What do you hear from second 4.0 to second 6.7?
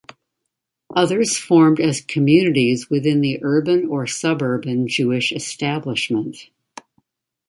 suburban Jewish establishment.